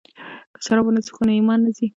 [0.53, 1.87] که شراب ونه څښو نو ایمان نه ځي.